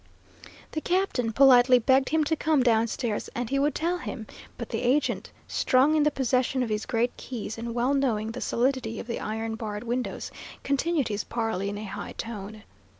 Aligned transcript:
The 0.71 0.81
captain 0.81 1.31
politely 1.31 1.77
begged 1.77 2.09
him 2.09 2.23
to 2.23 2.35
come 2.35 2.63
downstairs 2.63 3.29
and 3.35 3.51
he 3.51 3.59
would 3.59 3.75
tell 3.75 3.99
him; 3.99 4.25
but 4.57 4.69
the 4.69 4.81
agent, 4.81 5.29
strong 5.47 5.95
in 5.95 6.01
the 6.01 6.09
possession 6.09 6.63
of 6.63 6.69
his 6.69 6.87
great 6.87 7.15
keys, 7.17 7.55
and 7.55 7.75
well 7.75 7.93
knowing 7.93 8.31
the 8.31 8.41
solidity 8.41 8.99
of 8.99 9.05
the 9.05 9.19
iron 9.19 9.53
barred 9.53 9.83
windows, 9.83 10.31
continued 10.63 11.09
his 11.09 11.23
parley 11.23 11.69
in 11.69 11.77
a 11.77 11.83
high 11.83 12.13
tone. 12.13 12.63